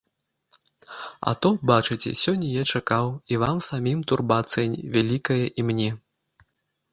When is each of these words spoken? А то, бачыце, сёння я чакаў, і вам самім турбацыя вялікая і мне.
А 1.31 1.33
то, 1.45 1.49
бачыце, 1.71 2.13
сёння 2.21 2.47
я 2.53 2.63
чакаў, 2.79 3.05
і 3.35 3.37
вам 3.45 3.61
самім 3.69 4.01
турбацыя 4.13 4.67
вялікая 4.97 5.39
і 5.43 5.61
мне. 5.69 5.91